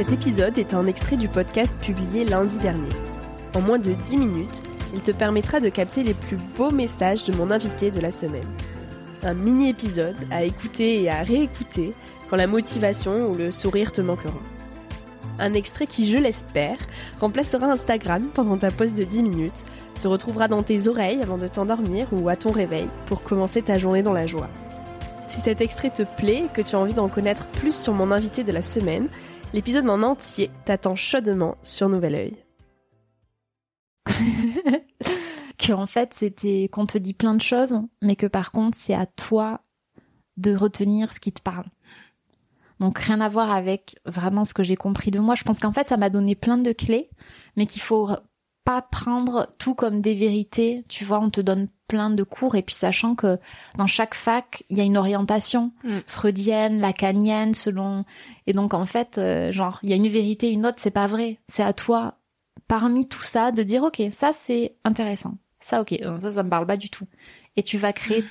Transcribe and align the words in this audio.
Cet 0.00 0.12
épisode 0.12 0.56
est 0.56 0.72
un 0.72 0.86
extrait 0.86 1.18
du 1.18 1.28
podcast 1.28 1.70
publié 1.82 2.24
lundi 2.24 2.56
dernier. 2.56 2.88
En 3.54 3.60
moins 3.60 3.78
de 3.78 3.92
10 3.92 4.16
minutes, 4.16 4.62
il 4.94 5.02
te 5.02 5.10
permettra 5.10 5.60
de 5.60 5.68
capter 5.68 6.02
les 6.02 6.14
plus 6.14 6.38
beaux 6.56 6.70
messages 6.70 7.24
de 7.24 7.36
mon 7.36 7.50
invité 7.50 7.90
de 7.90 8.00
la 8.00 8.10
semaine. 8.10 8.48
Un 9.22 9.34
mini-épisode 9.34 10.16
à 10.30 10.42
écouter 10.42 11.02
et 11.02 11.10
à 11.10 11.22
réécouter 11.22 11.92
quand 12.30 12.36
la 12.38 12.46
motivation 12.46 13.30
ou 13.30 13.34
le 13.34 13.50
sourire 13.50 13.92
te 13.92 14.00
manqueront. 14.00 14.40
Un 15.38 15.52
extrait 15.52 15.86
qui, 15.86 16.10
je 16.10 16.16
l'espère, 16.16 16.78
remplacera 17.20 17.66
Instagram 17.66 18.30
pendant 18.32 18.56
ta 18.56 18.70
pause 18.70 18.94
de 18.94 19.04
10 19.04 19.22
minutes, 19.22 19.64
se 19.96 20.08
retrouvera 20.08 20.48
dans 20.48 20.62
tes 20.62 20.88
oreilles 20.88 21.20
avant 21.22 21.36
de 21.36 21.46
t'endormir 21.46 22.08
ou 22.12 22.30
à 22.30 22.36
ton 22.36 22.52
réveil 22.52 22.88
pour 23.04 23.22
commencer 23.22 23.60
ta 23.60 23.76
journée 23.76 24.02
dans 24.02 24.14
la 24.14 24.26
joie. 24.26 24.48
Si 25.28 25.42
cet 25.42 25.60
extrait 25.60 25.90
te 25.90 26.04
plaît 26.16 26.44
et 26.46 26.52
que 26.54 26.66
tu 26.66 26.74
as 26.74 26.78
envie 26.78 26.94
d'en 26.94 27.08
connaître 27.08 27.46
plus 27.48 27.76
sur 27.76 27.92
mon 27.92 28.10
invité 28.10 28.42
de 28.42 28.50
la 28.50 28.62
semaine, 28.62 29.08
L'épisode 29.52 29.90
en 29.90 30.04
entier 30.04 30.48
t'attend 30.64 30.94
chaudement 30.94 31.56
sur 31.64 31.88
Nouvel 31.88 32.14
Oeil. 32.14 32.36
que 35.58 35.72
en 35.72 35.86
fait 35.86 36.14
c'était 36.14 36.68
qu'on 36.70 36.86
te 36.86 36.98
dit 36.98 37.14
plein 37.14 37.34
de 37.34 37.42
choses, 37.42 37.80
mais 38.00 38.14
que 38.14 38.28
par 38.28 38.52
contre 38.52 38.78
c'est 38.78 38.94
à 38.94 39.06
toi 39.06 39.62
de 40.36 40.54
retenir 40.54 41.12
ce 41.12 41.18
qui 41.18 41.32
te 41.32 41.42
parle. 41.42 41.66
Donc 42.78 42.98
rien 43.00 43.20
à 43.20 43.28
voir 43.28 43.50
avec 43.50 43.96
vraiment 44.06 44.44
ce 44.44 44.54
que 44.54 44.62
j'ai 44.62 44.76
compris 44.76 45.10
de 45.10 45.18
moi. 45.18 45.34
Je 45.34 45.42
pense 45.42 45.58
qu'en 45.58 45.72
fait 45.72 45.88
ça 45.88 45.96
m'a 45.96 46.10
donné 46.10 46.36
plein 46.36 46.56
de 46.56 46.72
clés, 46.72 47.10
mais 47.56 47.66
qu'il 47.66 47.82
faut 47.82 48.08
pas 48.70 48.82
prendre 48.82 49.48
tout 49.58 49.74
comme 49.74 50.00
des 50.00 50.14
vérités. 50.14 50.84
Tu 50.88 51.04
vois, 51.04 51.18
on 51.18 51.28
te 51.28 51.40
donne 51.40 51.66
plein 51.88 52.08
de 52.08 52.22
cours 52.22 52.54
et 52.54 52.62
puis 52.62 52.76
sachant 52.76 53.16
que 53.16 53.36
dans 53.76 53.88
chaque 53.88 54.14
fac, 54.14 54.62
il 54.68 54.78
y 54.78 54.80
a 54.80 54.84
une 54.84 54.96
orientation 54.96 55.72
mm. 55.82 55.98
freudienne, 56.06 56.78
lacanienne, 56.78 57.54
selon. 57.54 58.04
Et 58.46 58.52
donc 58.52 58.72
en 58.72 58.86
fait, 58.86 59.18
euh, 59.18 59.50
genre, 59.50 59.80
il 59.82 59.90
y 59.90 59.92
a 59.92 59.96
une 59.96 60.06
vérité, 60.06 60.50
une 60.50 60.66
autre, 60.66 60.78
c'est 60.78 60.92
pas 60.92 61.08
vrai. 61.08 61.40
C'est 61.48 61.64
à 61.64 61.72
toi, 61.72 62.14
parmi 62.68 63.08
tout 63.08 63.22
ça, 63.22 63.50
de 63.50 63.64
dire 63.64 63.82
ok, 63.82 64.00
ça 64.12 64.32
c'est 64.32 64.76
intéressant. 64.84 65.34
Ça 65.58 65.80
ok, 65.80 65.98
ça 66.20 66.30
ça 66.30 66.42
me 66.44 66.48
parle 66.48 66.66
pas 66.66 66.76
du 66.76 66.90
tout. 66.90 67.08
Et 67.56 67.64
tu 67.64 67.76
vas 67.76 67.92
créer 67.92 68.24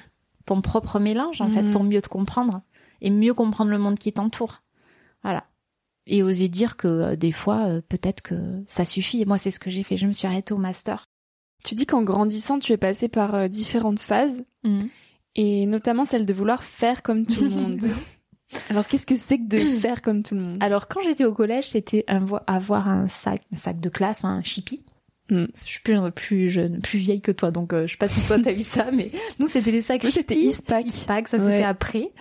ton 0.45 0.61
propre 0.61 0.99
mélange 0.99 1.41
en 1.41 1.51
fait 1.51 1.69
pour 1.69 1.83
mm. 1.83 1.87
mieux 1.89 2.01
te 2.01 2.07
comprendre 2.07 2.61
et 3.01 3.09
mieux 3.09 3.33
comprendre 3.33 3.71
le 3.71 3.77
monde 3.77 3.99
qui 3.99 4.13
t'entoure. 4.13 4.61
Voilà 5.21 5.48
et 6.09 6.23
oser 6.23 6.49
dire 6.49 6.75
que 6.75 6.87
euh, 6.87 7.15
des 7.15 7.31
fois 7.31 7.67
euh, 7.67 7.81
peut-être 7.87 8.21
que 8.21 8.35
ça 8.67 8.83
suffit. 8.83 9.21
Et 9.21 9.25
moi 9.25 9.37
c'est 9.37 9.51
ce 9.51 9.59
que 9.59 9.69
j'ai 9.69 9.83
fait. 9.83 9.95
Je 9.95 10.07
me 10.07 10.13
suis 10.13 10.27
arrêtée 10.27 10.53
au 10.53 10.57
master. 10.57 11.05
Tu 11.63 11.75
dis 11.75 11.85
qu'en 11.85 12.03
grandissant 12.03 12.59
tu 12.59 12.73
es 12.73 12.77
passée 12.77 13.07
par 13.07 13.35
euh, 13.35 13.47
différentes 13.47 13.99
phases 13.99 14.43
mmh. 14.63 14.79
et 15.35 15.65
notamment 15.65 16.05
celle 16.05 16.25
de 16.25 16.33
vouloir 16.33 16.63
faire 16.63 17.03
comme 17.03 17.25
tout 17.25 17.43
le 17.43 17.49
monde. 17.49 17.81
Alors 18.69 18.87
qu'est-ce 18.87 19.05
que 19.05 19.15
c'est 19.15 19.37
que 19.37 19.47
de 19.47 19.57
faire 19.79 20.01
comme 20.01 20.23
tout 20.23 20.35
le 20.35 20.41
monde? 20.41 20.63
Alors 20.63 20.87
quand 20.87 21.01
j'étais 21.01 21.25
au 21.25 21.33
collège 21.33 21.69
c'était 21.69 22.03
avoir 22.07 22.89
un 22.89 23.07
sac, 23.07 23.43
un 23.53 23.55
sac 23.55 23.79
de 23.79 23.89
classe, 23.89 24.23
un 24.23 24.41
chippie 24.43 24.83
Mm. 25.29 25.45
Je 25.53 25.69
suis 25.69 25.81
plus, 25.81 25.97
plus 26.11 26.49
jeune, 26.49 26.79
plus 26.79 26.99
vieille 26.99 27.21
que 27.21 27.31
toi, 27.31 27.51
donc 27.51 27.73
euh, 27.73 27.85
je 27.85 27.91
sais 27.91 27.97
pas 27.97 28.07
si 28.07 28.25
toi 28.25 28.37
t'as 28.43 28.51
vu 28.51 28.63
ça, 28.63 28.87
mais 28.91 29.11
nous 29.39 29.47
c'était 29.47 29.71
les 29.71 29.81
sacs. 29.81 30.03
c'était 30.05 30.35
Eastpak. 30.35 30.85
Eastpak, 30.87 31.27
ça 31.27 31.37
c'était 31.37 31.63
après. 31.63 32.11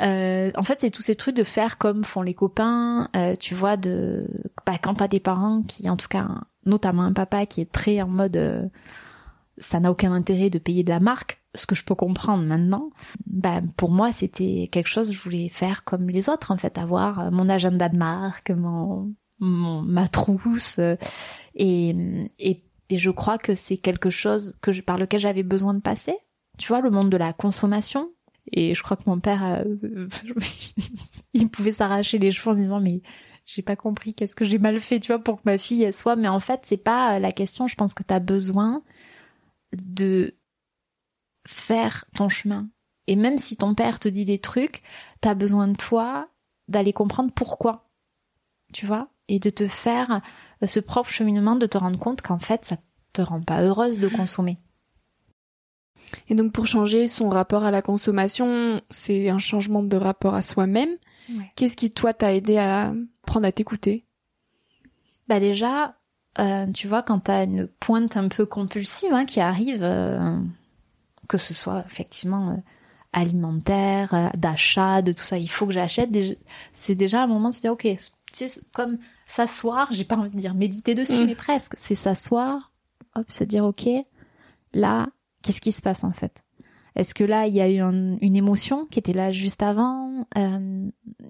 Euh, 0.00 0.50
en 0.56 0.62
fait, 0.62 0.80
c'est 0.80 0.90
tous 0.90 1.02
ces 1.02 1.16
trucs 1.16 1.36
de 1.36 1.44
faire 1.44 1.78
comme 1.78 2.04
font 2.04 2.22
les 2.22 2.34
copains, 2.34 3.08
euh, 3.16 3.36
tu 3.36 3.54
vois, 3.54 3.76
de 3.76 4.26
bah, 4.64 4.78
quand 4.82 4.94
t'as 4.94 5.08
des 5.08 5.20
parents 5.20 5.62
qui, 5.62 5.88
en 5.88 5.96
tout 5.96 6.08
cas, 6.08 6.28
notamment 6.64 7.02
un 7.02 7.12
papa 7.12 7.46
qui 7.46 7.60
est 7.60 7.70
très 7.70 8.00
en 8.00 8.08
mode, 8.08 8.36
euh, 8.36 8.66
ça 9.58 9.80
n'a 9.80 9.90
aucun 9.90 10.12
intérêt 10.12 10.50
de 10.50 10.58
payer 10.58 10.82
de 10.82 10.90
la 10.90 11.00
marque, 11.00 11.40
ce 11.54 11.66
que 11.66 11.74
je 11.74 11.84
peux 11.84 11.94
comprendre 11.94 12.44
maintenant. 12.44 12.90
Bah 13.26 13.60
pour 13.76 13.90
moi 13.90 14.12
c'était 14.12 14.68
quelque 14.70 14.88
chose 14.88 15.12
je 15.12 15.18
voulais 15.18 15.48
faire 15.48 15.84
comme 15.84 16.10
les 16.10 16.28
autres 16.28 16.50
en 16.50 16.58
fait, 16.58 16.76
avoir 16.76 17.30
mon 17.32 17.48
agenda 17.48 17.88
de 17.88 17.96
marque, 17.96 18.50
mon, 18.50 19.14
mon 19.38 19.80
ma 19.80 20.08
trousse 20.08 20.78
et, 21.56 21.94
et, 22.38 22.62
et 22.90 22.98
je 22.98 23.10
crois 23.10 23.38
que 23.38 23.54
c'est 23.54 23.78
quelque 23.78 24.10
chose 24.10 24.56
que 24.60 24.72
je, 24.72 24.82
par 24.82 24.98
lequel 24.98 25.20
j'avais 25.20 25.42
besoin 25.42 25.74
de 25.74 25.80
passer. 25.80 26.16
Tu 26.58 26.68
vois, 26.68 26.80
le 26.80 26.90
monde 26.90 27.10
de 27.10 27.16
la 27.16 27.32
consommation. 27.32 28.12
Et 28.52 28.74
je 28.74 28.82
crois 28.82 28.96
que 28.96 29.02
mon 29.06 29.18
père, 29.18 29.44
euh, 29.44 30.08
il 31.32 31.48
pouvait 31.48 31.72
s'arracher 31.72 32.18
les 32.18 32.30
cheveux 32.30 32.50
en 32.50 32.54
disant 32.54 32.80
mais 32.80 33.02
j'ai 33.44 33.62
pas 33.62 33.76
compris 33.76 34.14
qu'est-ce 34.14 34.36
que 34.36 34.44
j'ai 34.44 34.58
mal 34.58 34.78
fait, 34.80 35.00
tu 35.00 35.08
vois, 35.08 35.22
pour 35.22 35.36
que 35.36 35.42
ma 35.46 35.58
fille 35.58 35.92
soit. 35.92 36.16
Mais 36.16 36.28
en 36.28 36.40
fait, 36.40 36.60
c'est 36.64 36.76
pas 36.76 37.18
la 37.18 37.32
question. 37.32 37.66
Je 37.66 37.74
pense 37.74 37.94
que 37.94 38.02
tu 38.02 38.14
as 38.14 38.20
besoin 38.20 38.82
de 39.72 40.36
faire 41.46 42.04
ton 42.16 42.28
chemin. 42.28 42.68
Et 43.06 43.16
même 43.16 43.38
si 43.38 43.56
ton 43.56 43.74
père 43.74 44.00
te 44.00 44.08
dit 44.08 44.24
des 44.24 44.40
trucs, 44.40 44.82
tu 45.22 45.28
as 45.28 45.34
besoin 45.34 45.68
de 45.68 45.76
toi 45.76 46.28
d'aller 46.68 46.92
comprendre 46.92 47.32
pourquoi. 47.32 47.88
Tu 48.72 48.84
vois? 48.84 49.08
Et 49.28 49.38
de 49.38 49.50
te 49.50 49.66
faire 49.66 50.20
ce 50.64 50.80
propre 50.80 51.10
cheminement 51.10 51.56
de 51.56 51.66
te 51.66 51.78
rendre 51.78 51.98
compte 51.98 52.22
qu'en 52.22 52.38
fait, 52.38 52.64
ça 52.64 52.76
te 53.12 53.22
rend 53.22 53.40
pas 53.40 53.62
heureuse 53.62 53.98
de 53.98 54.08
consommer. 54.08 54.58
Et 56.28 56.34
donc 56.34 56.52
pour 56.52 56.66
changer 56.66 57.08
son 57.08 57.28
rapport 57.28 57.64
à 57.64 57.70
la 57.70 57.82
consommation, 57.82 58.80
c'est 58.90 59.28
un 59.28 59.38
changement 59.38 59.82
de 59.82 59.96
rapport 59.96 60.34
à 60.34 60.42
soi-même. 60.42 60.96
Qu'est-ce 61.56 61.76
qui 61.76 61.90
toi 61.90 62.14
t'a 62.14 62.34
aidé 62.34 62.56
à 62.56 62.92
prendre 63.22 63.46
à 63.46 63.52
t'écouter? 63.52 64.06
Bah 65.28 65.40
déjà, 65.40 65.96
euh, 66.38 66.66
tu 66.72 66.86
vois, 66.86 67.02
quand 67.02 67.20
t'as 67.20 67.44
une 67.44 67.66
pointe 67.66 68.16
un 68.16 68.28
peu 68.28 68.46
compulsive 68.46 69.12
hein, 69.12 69.24
qui 69.24 69.40
arrive, 69.40 69.82
euh, 69.82 70.38
que 71.28 71.38
ce 71.38 71.52
soit 71.52 71.84
effectivement 71.86 72.50
euh, 72.50 72.56
alimentaire, 73.12 74.30
d'achat, 74.36 75.02
de 75.02 75.12
tout 75.12 75.24
ça, 75.24 75.38
il 75.38 75.48
faut 75.48 75.66
que 75.66 75.72
j'achète. 75.72 76.10
C'est 76.72 76.94
déjà 76.94 77.24
un 77.24 77.26
moment 77.26 77.48
de 77.48 77.54
se 77.54 77.60
dire, 77.60 77.72
ok, 77.72 77.88
c'est 78.32 78.72
comme 78.72 78.98
s'asseoir, 79.26 79.88
j'ai 79.92 80.04
pas 80.04 80.16
envie 80.16 80.30
de 80.30 80.38
dire 80.38 80.54
méditer 80.54 80.94
dessus, 80.94 81.22
mm. 81.22 81.26
mais 81.26 81.34
presque. 81.34 81.74
C'est 81.76 81.94
s'asseoir, 81.94 82.72
hop, 83.14 83.30
se 83.30 83.44
dire, 83.44 83.64
ok, 83.64 83.88
là, 84.72 85.08
qu'est-ce 85.42 85.60
qui 85.60 85.72
se 85.72 85.82
passe 85.82 86.04
en 86.04 86.12
fait? 86.12 86.42
Est-ce 86.96 87.12
que 87.12 87.24
là, 87.24 87.46
il 87.46 87.54
y 87.54 87.60
a 87.60 87.68
eu 87.68 87.78
une 87.78 88.36
émotion 88.36 88.86
qui 88.86 88.98
était 88.98 89.12
là 89.12 89.30
juste 89.30 89.62
avant? 89.62 90.26
Euh, 90.38 90.88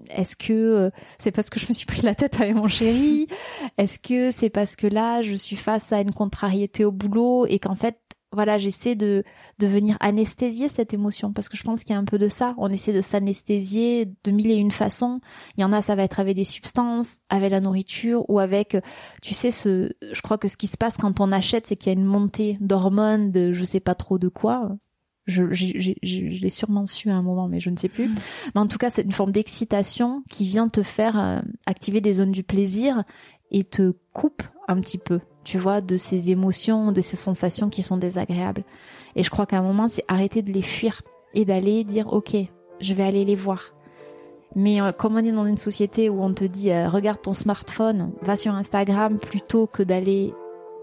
Est-ce 0.09 0.37
que 0.37 0.53
euh, 0.53 0.89
c'est 1.19 1.31
parce 1.31 1.49
que 1.49 1.59
je 1.59 1.67
me 1.67 1.73
suis 1.73 1.85
pris 1.85 2.03
la 2.03 2.15
tête 2.15 2.39
avec 2.39 2.55
mon 2.55 2.69
chéri? 2.69 3.27
Est-ce 3.77 3.99
que 3.99 4.31
c'est 4.31 4.49
parce 4.49 4.77
que 4.77 4.87
là, 4.87 5.21
je 5.21 5.35
suis 5.35 5.57
face 5.57 5.91
à 5.91 5.99
une 5.99 6.13
contrariété 6.13 6.85
au 6.85 6.93
boulot 6.93 7.45
et 7.47 7.59
qu'en 7.59 7.75
fait, 7.75 7.99
voilà, 8.33 8.57
j'essaie 8.57 8.95
de, 8.95 9.23
de 9.59 9.67
venir 9.67 9.95
anesthésier 9.99 10.67
cette 10.67 10.93
émotion 10.93 11.31
parce 11.31 11.47
que 11.47 11.55
je 11.55 11.63
pense 11.63 11.83
qu'il 11.83 11.93
y 11.93 11.95
a 11.95 11.99
un 11.99 12.05
peu 12.05 12.17
de 12.17 12.27
ça. 12.27 12.55
On 12.57 12.69
essaie 12.69 12.93
de 12.93 13.01
s'anesthésier 13.01 14.11
de 14.23 14.31
mille 14.31 14.51
et 14.51 14.55
une 14.55 14.71
façons. 14.71 15.21
Il 15.57 15.61
y 15.61 15.63
en 15.63 15.71
a, 15.71 15.81
ça 15.81 15.95
va 15.95 16.03
être 16.03 16.19
avec 16.19 16.35
des 16.35 16.43
substances, 16.43 17.19
avec 17.29 17.51
la 17.51 17.61
nourriture 17.61 18.29
ou 18.29 18.39
avec, 18.39 18.77
tu 19.21 19.33
sais, 19.33 19.51
ce, 19.51 19.91
je 20.11 20.21
crois 20.21 20.37
que 20.37 20.49
ce 20.49 20.57
qui 20.57 20.67
se 20.67 20.77
passe 20.77 20.97
quand 20.97 21.21
on 21.21 21.31
achète, 21.31 21.67
c'est 21.67 21.77
qu'il 21.77 21.91
y 21.91 21.95
a 21.95 21.99
une 21.99 22.05
montée 22.05 22.57
d'hormones, 22.59 23.31
de 23.31 23.53
je 23.53 23.63
sais 23.63 23.79
pas 23.79 23.95
trop 23.95 24.17
de 24.17 24.27
quoi. 24.27 24.75
Je, 25.25 25.51
je, 25.51 26.41
l'ai 26.41 26.49
sûrement 26.49 26.85
su 26.85 27.09
à 27.09 27.15
un 27.15 27.21
moment, 27.21 27.47
mais 27.47 27.59
je 27.59 27.69
ne 27.69 27.75
sais 27.75 27.89
plus. 27.89 28.09
Mais 28.55 28.61
en 28.61 28.67
tout 28.67 28.77
cas, 28.77 28.89
c'est 28.89 29.01
une 29.01 29.11
forme 29.11 29.31
d'excitation 29.31 30.23
qui 30.29 30.45
vient 30.45 30.69
te 30.69 30.83
faire 30.83 31.19
euh, 31.19 31.41
activer 31.65 31.99
des 31.99 32.13
zones 32.13 32.31
du 32.31 32.43
plaisir 32.43 33.03
et 33.51 33.65
te 33.65 33.93
coupe 34.13 34.43
un 34.69 34.79
petit 34.79 34.97
peu 34.97 35.19
tu 35.47 35.57
vois, 35.57 35.79
de 35.79 35.95
ces 35.95 36.29
émotions, 36.29 36.91
de 36.91 36.99
ces 36.99 37.15
sensations 37.15 37.69
qui 37.69 37.81
sont 37.81 37.95
désagréables. 37.95 38.63
Et 39.15 39.23
je 39.23 39.29
crois 39.29 39.45
qu'à 39.45 39.59
un 39.59 39.61
moment, 39.61 39.87
c'est 39.87 40.03
arrêter 40.09 40.41
de 40.41 40.51
les 40.51 40.61
fuir 40.61 41.03
et 41.33 41.45
d'aller 41.45 41.85
dire, 41.85 42.11
ok, 42.11 42.35
je 42.81 42.93
vais 42.93 43.03
aller 43.03 43.23
les 43.23 43.37
voir. 43.37 43.73
Mais 44.57 44.81
euh, 44.81 44.91
comme 44.91 45.15
on 45.15 45.19
est 45.23 45.31
dans 45.31 45.45
une 45.45 45.55
société 45.55 46.09
où 46.09 46.21
on 46.21 46.33
te 46.33 46.43
dit, 46.43 46.69
euh, 46.69 46.89
regarde 46.89 47.21
ton 47.21 47.31
smartphone, 47.31 48.11
va 48.21 48.35
sur 48.35 48.53
Instagram 48.53 49.19
plutôt 49.19 49.67
que 49.67 49.83
d'aller 49.83 50.33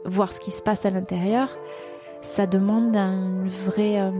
voir 0.06 0.32
ce 0.32 0.40
qui 0.40 0.50
se 0.50 0.62
passe 0.62 0.86
à 0.86 0.90
l'intérieur, 0.90 1.58
ça 2.22 2.46
demande 2.46 2.96
un 2.96 3.44
vrai, 3.66 4.00
euh, 4.00 4.12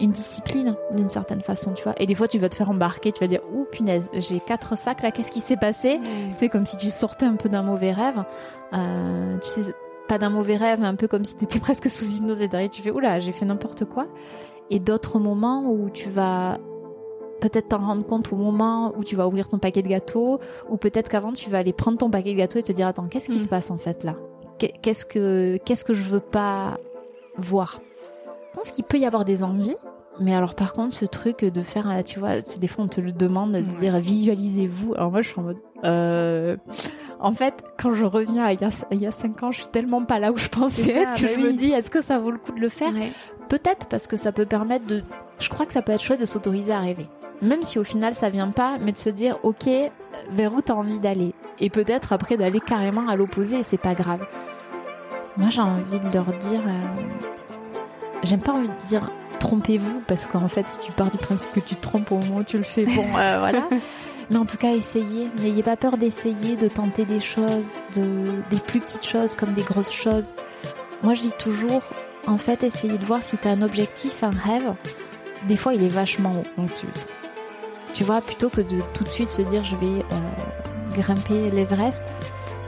une 0.00 0.12
discipline 0.12 0.76
d'une 0.94 1.10
certaine 1.10 1.40
façon, 1.40 1.72
tu 1.72 1.82
vois. 1.82 1.94
Et 1.98 2.06
des 2.06 2.14
fois, 2.14 2.28
tu 2.28 2.38
vas 2.38 2.48
te 2.48 2.54
faire 2.54 2.70
embarquer, 2.70 3.12
tu 3.12 3.20
vas 3.20 3.28
dire, 3.28 3.40
ouh 3.52 3.64
punaise, 3.64 4.10
j'ai 4.12 4.40
quatre 4.40 4.76
sacs 4.76 5.02
là, 5.02 5.10
qu'est-ce 5.10 5.30
qui 5.30 5.40
s'est 5.40 5.56
passé 5.56 6.00
C'est 6.36 6.48
comme 6.48 6.66
si 6.66 6.76
tu 6.76 6.90
sortais 6.90 7.26
un 7.26 7.36
peu 7.36 7.48
d'un 7.48 7.62
mauvais 7.62 7.92
rêve. 7.92 8.24
Euh, 8.72 9.38
tu 9.38 9.48
sais, 9.48 9.74
pas 10.08 10.18
d'un 10.18 10.30
mauvais 10.30 10.56
rêve, 10.56 10.80
mais 10.80 10.86
un 10.86 10.94
peu 10.94 11.08
comme 11.08 11.24
si 11.24 11.36
tu 11.36 11.44
étais 11.44 11.58
presque 11.60 11.88
sous 11.88 12.16
hypnose 12.16 12.42
et 12.42 12.48
derrière 12.48 12.70
tu 12.70 12.82
fais, 12.82 12.90
oula, 12.90 13.20
j'ai 13.20 13.32
fait 13.32 13.44
n'importe 13.44 13.84
quoi. 13.84 14.06
Et 14.70 14.78
d'autres 14.78 15.18
moments 15.18 15.70
où 15.70 15.90
tu 15.90 16.10
vas 16.10 16.58
peut-être 17.40 17.68
t'en 17.68 17.78
rendre 17.78 18.04
compte 18.04 18.32
au 18.32 18.36
moment 18.36 18.92
où 18.96 19.04
tu 19.04 19.16
vas 19.16 19.28
ouvrir 19.28 19.48
ton 19.48 19.58
paquet 19.58 19.82
de 19.82 19.88
gâteaux, 19.88 20.40
ou 20.68 20.76
peut-être 20.76 21.08
qu'avant 21.08 21.32
tu 21.32 21.50
vas 21.50 21.58
aller 21.58 21.72
prendre 21.72 21.98
ton 21.98 22.10
paquet 22.10 22.32
de 22.32 22.38
gâteaux 22.38 22.58
et 22.58 22.62
te 22.62 22.72
dire, 22.72 22.86
attends, 22.86 23.06
qu'est-ce 23.06 23.28
qui 23.28 23.38
hmm. 23.38 23.44
se 23.44 23.48
passe 23.48 23.70
en 23.70 23.78
fait 23.78 24.04
là? 24.04 24.16
Qu'est-ce 24.58 25.04
que 25.04 25.56
qu'est-ce 25.58 25.84
que 25.84 25.94
je 25.94 26.02
veux 26.02 26.20
pas 26.20 26.78
voir? 27.36 27.80
Je 28.50 28.58
pense 28.58 28.72
qu'il 28.72 28.82
peut 28.82 28.98
y 28.98 29.06
avoir 29.06 29.24
des 29.24 29.44
envies, 29.44 29.76
mais 30.20 30.34
alors 30.34 30.54
par 30.54 30.72
contre, 30.72 30.92
ce 30.94 31.04
truc 31.04 31.44
de 31.44 31.62
faire, 31.62 31.88
euh, 31.90 32.02
tu 32.02 32.18
vois, 32.18 32.40
c'est 32.44 32.58
des 32.58 32.68
fois 32.68 32.84
on 32.84 32.88
te 32.88 33.00
le 33.00 33.12
demande 33.12 33.52
de 33.52 33.60
dire 33.60 33.98
visualisez-vous. 33.98 34.94
Alors 34.94 35.10
moi 35.10 35.22
je 35.22 35.28
suis 35.28 35.38
en 35.38 35.42
mode, 35.42 35.58
euh... 35.84 36.56
en 37.20 37.32
fait, 37.32 37.62
quand 37.80 37.92
je 37.92 38.04
reviens 38.04 38.44
à 38.44 38.52
il 38.52 38.60
y 38.60 38.64
a, 38.64 38.70
il 38.90 38.98
y 38.98 39.06
a 39.06 39.12
cinq 39.12 39.42
ans, 39.42 39.50
je 39.50 39.60
suis 39.62 39.68
tellement 39.68 40.04
pas 40.04 40.18
là 40.18 40.32
où 40.32 40.36
je 40.36 40.48
pensais 40.48 40.90
être 40.90 41.14
que 41.14 41.26
bah 41.26 41.32
je 41.34 41.40
me 41.40 41.52
dis 41.52 41.70
est-ce 41.70 41.90
que 41.90 42.02
ça 42.02 42.18
vaut 42.18 42.30
le 42.30 42.38
coup 42.38 42.52
de 42.52 42.60
le 42.60 42.68
faire? 42.68 42.92
Peut-être 43.48 43.86
parce 43.86 44.06
que 44.06 44.16
ça 44.16 44.32
peut 44.32 44.46
permettre 44.46 44.86
de, 44.86 45.02
je 45.38 45.48
crois 45.48 45.64
que 45.64 45.72
ça 45.72 45.82
peut 45.82 45.92
être 45.92 46.02
chouette 46.02 46.20
de 46.20 46.26
s'autoriser 46.26 46.72
à 46.72 46.80
rêver, 46.80 47.06
même 47.40 47.62
si 47.62 47.78
au 47.78 47.84
final 47.84 48.14
ça 48.14 48.28
vient 48.28 48.50
pas, 48.50 48.76
mais 48.80 48.92
de 48.92 48.98
se 48.98 49.08
dire 49.08 49.38
ok 49.42 49.68
vers 50.30 50.52
où 50.52 50.60
t'as 50.60 50.74
envie 50.74 50.98
d'aller? 50.98 51.32
Et 51.60 51.70
peut-être 51.70 52.12
après 52.12 52.36
d'aller 52.36 52.60
carrément 52.60 53.08
à 53.08 53.16
l'opposé 53.16 53.60
et 53.60 53.62
c'est 53.62 53.78
pas 53.78 53.94
grave. 53.94 54.26
Moi 55.36 55.48
j'ai 55.50 55.62
envie 55.62 56.00
de 56.00 56.12
leur 56.12 56.26
dire. 56.26 56.60
Euh, 56.66 57.02
j'aime 58.24 58.40
pas 58.40 58.52
envie 58.52 58.68
de 58.68 58.86
dire 58.86 59.08
trompez-vous 59.38 60.02
parce 60.06 60.26
qu'en 60.26 60.48
fait 60.48 60.66
si 60.66 60.78
tu 60.78 60.92
pars 60.92 61.10
du 61.10 61.18
principe 61.18 61.52
que 61.52 61.60
tu 61.60 61.74
te 61.74 61.82
trompes 61.82 62.10
au 62.12 62.18
moment 62.18 62.36
où 62.36 62.44
tu 62.44 62.58
le 62.58 62.64
fais. 62.64 62.84
Bon 62.84 63.04
euh, 63.16 63.38
voilà. 63.38 63.68
Mais 64.30 64.36
en 64.36 64.44
tout 64.44 64.56
cas 64.56 64.72
essayez. 64.72 65.28
N'ayez 65.40 65.62
pas 65.62 65.76
peur 65.76 65.96
d'essayer 65.96 66.56
de 66.56 66.68
tenter 66.68 67.04
des 67.04 67.20
choses 67.20 67.76
de 67.96 68.26
des 68.50 68.58
plus 68.58 68.80
petites 68.80 69.06
choses 69.06 69.34
comme 69.34 69.52
des 69.52 69.62
grosses 69.62 69.92
choses. 69.92 70.34
Moi 71.02 71.14
je 71.14 71.22
dis 71.22 71.32
toujours 71.38 71.82
en 72.26 72.38
fait 72.38 72.62
essayez 72.62 72.98
de 72.98 73.04
voir 73.04 73.22
si 73.22 73.36
tu 73.38 73.48
as 73.48 73.52
un 73.52 73.62
objectif 73.62 74.22
un 74.22 74.30
rêve. 74.30 74.74
Des 75.46 75.56
fois 75.56 75.74
il 75.74 75.82
est 75.82 75.88
vachement 75.88 76.42
donc 76.56 76.70
tu, 77.94 78.04
vois 78.04 78.20
plutôt 78.20 78.48
que 78.48 78.60
de 78.60 78.80
tout 78.94 79.04
de 79.04 79.08
suite 79.08 79.28
se 79.28 79.42
dire 79.42 79.64
je 79.64 79.76
vais 79.76 80.04
euh, 80.12 80.96
grimper 80.96 81.50
l'Everest 81.50 82.02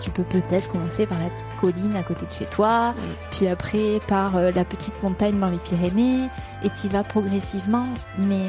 tu 0.00 0.10
peux 0.10 0.22
peut-être 0.22 0.68
commencer 0.68 1.06
par 1.06 1.18
la 1.18 1.28
colline 1.60 1.94
à 1.96 2.02
côté 2.02 2.26
de 2.26 2.32
chez 2.32 2.46
toi, 2.46 2.94
puis 3.30 3.46
après 3.46 4.00
par 4.08 4.36
euh, 4.36 4.50
la 4.50 4.64
petite 4.64 5.00
montagne 5.02 5.38
dans 5.38 5.48
les 5.48 5.58
Pyrénées, 5.58 6.28
et 6.62 6.70
tu 6.70 6.88
vas 6.88 7.04
progressivement, 7.04 7.86
mais 8.18 8.46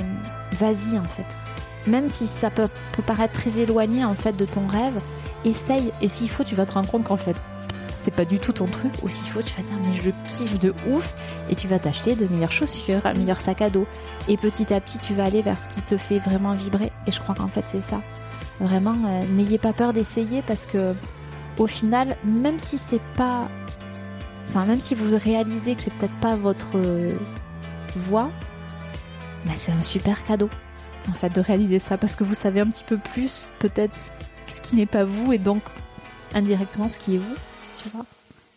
vas-y 0.59 0.97
en 0.97 1.03
fait. 1.03 1.25
Même 1.87 2.07
si 2.07 2.27
ça 2.27 2.49
peut, 2.49 2.67
paraître 3.05 3.33
très 3.33 3.57
éloigné 3.57 4.05
en 4.05 4.13
fait 4.13 4.35
de 4.37 4.45
ton 4.45 4.67
rêve, 4.67 5.01
essaye, 5.45 5.91
et 6.01 6.07
s'il 6.07 6.29
faut, 6.29 6.43
tu 6.43 6.55
vas 6.55 6.65
te 6.65 6.73
rendre 6.73 6.89
compte 6.89 7.05
qu'en 7.05 7.17
fait, 7.17 7.35
c'est 7.99 8.13
pas 8.13 8.25
du 8.25 8.39
tout 8.39 8.51
ton 8.51 8.65
truc, 8.65 8.91
ou 9.03 9.09
s'il 9.09 9.31
faut, 9.31 9.41
tu 9.41 9.55
vas 9.55 9.63
dire 9.63 9.75
mais 9.87 9.97
je 9.97 10.11
kiffe 10.25 10.59
de 10.59 10.73
ouf, 10.89 11.15
et 11.49 11.55
tu 11.55 11.67
vas 11.67 11.79
t'acheter 11.79 12.15
de 12.15 12.27
meilleures 12.27 12.51
chaussures, 12.51 13.05
un 13.05 13.13
meilleur 13.13 13.41
sac 13.41 13.61
à 13.61 13.69
dos, 13.69 13.87
et 14.27 14.37
petit 14.37 14.73
à 14.73 14.79
petit, 14.79 14.99
tu 14.99 15.13
vas 15.13 15.25
aller 15.25 15.41
vers 15.41 15.59
ce 15.59 15.69
qui 15.69 15.81
te 15.81 15.97
fait 15.97 16.19
vraiment 16.19 16.53
vibrer, 16.53 16.91
et 17.07 17.11
je 17.11 17.19
crois 17.19 17.35
qu'en 17.35 17.47
fait, 17.47 17.63
c'est 17.65 17.83
ça. 17.83 18.01
Vraiment, 18.59 18.95
euh, 19.07 19.25
n'ayez 19.25 19.57
pas 19.57 19.73
peur 19.73 19.91
d'essayer 19.91 20.43
parce 20.43 20.67
que 20.67 20.93
au 21.57 21.67
final, 21.67 22.15
même 22.23 22.59
si 22.59 22.77
c'est 22.77 23.01
pas, 23.15 23.47
enfin 24.49 24.65
même 24.65 24.79
si 24.79 24.93
vous 24.93 25.17
réalisez 25.17 25.75
que 25.75 25.81
c'est 25.81 25.93
peut-être 25.93 26.19
pas 26.19 26.35
votre 26.35 26.77
voix, 27.95 28.29
bah, 29.45 29.53
c'est 29.55 29.71
un 29.71 29.81
super 29.81 30.23
cadeau 30.23 30.49
en 31.09 31.13
fait 31.13 31.29
de 31.29 31.41
réaliser 31.41 31.79
ça 31.79 31.97
parce 31.97 32.15
que 32.15 32.23
vous 32.23 32.33
savez 32.33 32.59
un 32.59 32.67
petit 32.67 32.83
peu 32.83 32.97
plus 32.97 33.51
peut-être 33.59 33.95
ce 34.47 34.61
qui 34.61 34.75
n'est 34.75 34.85
pas 34.85 35.03
vous 35.03 35.33
et 35.33 35.37
donc 35.37 35.61
indirectement 36.33 36.87
ce 36.87 36.99
qui 36.99 37.15
est 37.15 37.19
vous, 37.19 37.35
tu 37.81 37.89
vois. 37.89 38.05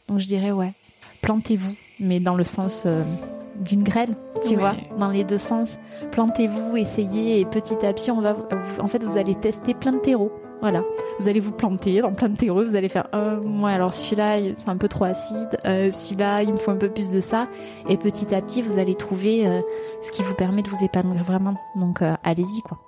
Donc 0.09 0.19
je 0.19 0.27
dirais 0.27 0.53
ouais, 0.53 0.75
plantez-vous, 1.23 1.75
mais 2.01 2.21
dans 2.21 2.35
le 2.35 2.45
sens 2.45 2.83
euh, 2.87 3.03
d'une 3.61 3.83
graine, 3.83 4.15
tu 4.47 4.57
vois, 4.57 4.75
dans 4.99 5.11
les 5.11 5.25
deux 5.25 5.39
sens. 5.39 5.79
Plantez-vous, 6.13 6.77
essayez 6.77 7.41
et 7.41 7.45
petit 7.45 7.85
à 7.87 7.93
petit, 7.93 8.11
on 8.11 8.21
va, 8.21 8.37
en 8.81 8.89
fait, 8.89 9.05
vous 9.05 9.17
allez 9.17 9.35
tester 9.35 9.75
plein 9.75 9.93
de 9.93 9.99
terreaux. 9.99 10.33
Voilà, 10.65 10.83
vous 11.21 11.29
allez 11.29 11.41
vous 11.41 11.53
planter 11.53 12.01
dans 12.01 12.15
plein 12.15 12.31
de 12.31 12.39
terreaux, 12.39 12.65
vous 12.65 12.75
allez 12.75 12.89
faire 12.89 13.09
euh, 13.15 13.39
moi 13.39 13.69
alors 13.69 13.93
celui-là 13.93 14.39
c'est 14.55 14.71
un 14.71 14.79
peu 14.79 14.89
trop 14.89 15.05
acide, 15.05 15.59
euh, 15.67 15.91
celui-là 15.91 16.43
il 16.43 16.55
me 16.55 16.57
faut 16.57 16.71
un 16.71 16.79
peu 16.79 16.89
plus 16.89 17.11
de 17.11 17.21
ça 17.21 17.49
et 17.87 17.99
petit 17.99 18.35
à 18.35 18.41
petit 18.41 18.63
vous 18.63 18.79
allez 18.79 18.95
trouver 18.95 19.47
euh, 19.47 19.61
ce 20.01 20.11
qui 20.11 20.23
vous 20.23 20.33
permet 20.33 20.63
de 20.63 20.71
vous 20.71 20.83
épanouir 20.83 21.23
vraiment. 21.23 21.57
Donc 21.77 22.01
euh, 22.01 22.15
allez-y 22.23 22.63
quoi. 22.63 22.79